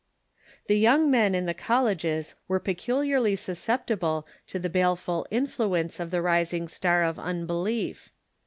The 0.65 0.79
young 0.79 1.11
men 1.11 1.35
in 1.35 1.45
the 1.45 1.53
colleges 1.53 2.33
were 2.47 2.59
peculiarly 2.59 3.35
susceptible 3.35 4.25
to 4.47 4.57
the 4.57 4.67
baleful 4.67 5.27
influence 5.29 5.99
of 5.99 6.09
the 6.09 6.23
rising 6.23 6.67
star 6.67 7.03
of 7.03 7.19
unbelief. 7.19 8.11